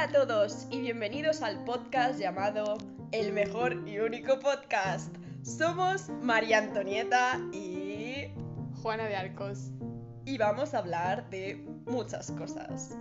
Hola 0.00 0.08
a 0.08 0.26
todos 0.26 0.66
y 0.70 0.80
bienvenidos 0.80 1.42
al 1.42 1.62
podcast 1.64 2.18
llamado 2.18 2.78
El 3.12 3.34
mejor 3.34 3.86
y 3.86 3.98
único 3.98 4.38
podcast. 4.40 5.14
Somos 5.42 6.08
María 6.22 6.56
Antonieta 6.56 7.38
y... 7.52 8.32
Juana 8.80 9.04
de 9.04 9.16
Arcos. 9.16 9.72
y 10.24 10.38
vamos 10.38 10.72
a 10.72 10.78
hablar 10.78 11.28
de 11.28 11.62
muchas 11.84 12.30
cosas. 12.30 12.96